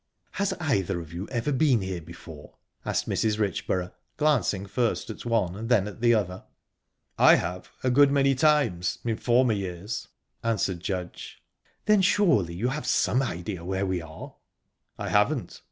"Has 0.31 0.51
either 0.53 0.99
of 0.99 1.13
you 1.13 1.27
ever 1.27 1.51
been 1.51 1.81
here 1.81 2.01
before?" 2.01 2.55
asked 2.83 3.07
Mrs. 3.07 3.37
Richborough, 3.37 3.91
glancing 4.17 4.65
first 4.65 5.11
at 5.11 5.27
one 5.27 5.55
and 5.55 5.69
then 5.69 5.87
at 5.87 6.01
the 6.01 6.15
other. 6.15 6.43
"I 7.19 7.35
have, 7.35 7.69
a 7.83 7.91
good 7.91 8.09
many 8.11 8.33
times, 8.33 8.97
in 9.05 9.17
former 9.17 9.53
years," 9.53 10.07
answered 10.41 10.79
Judge. 10.79 11.43
"Then 11.85 12.01
surely 12.01 12.55
you 12.55 12.69
have 12.69 12.87
some 12.87 13.21
idea 13.21 13.63
where 13.63 13.85
we 13.85 14.01
are?" 14.01 14.33
"I 14.97 15.09
haven't." 15.09 15.59